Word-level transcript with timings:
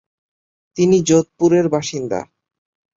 তিনি 0.77 0.97
যোধপুরের 1.01 1.65
বাসিন্দা। 1.69 2.19